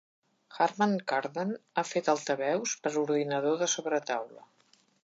Harman 0.63 0.95
Kardon 1.11 1.53
ha 1.75 1.85
fet 1.91 2.11
altaveus 2.15 2.75
per 2.87 2.95
ordinador 3.05 3.63
de 3.65 3.71
sobretaula. 3.77 4.53